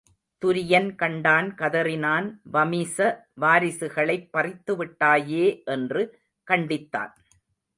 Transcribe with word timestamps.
துரியன் 0.45 0.95
கண்டான் 0.95 1.55
கதறினான் 1.55 2.39
வமிச 2.53 3.27
வாரிசுகளைப் 3.41 4.29
பறித்துவிட்டாயே 4.37 5.63
என்று 5.63 6.19
கண்டித்தான். 6.47 7.13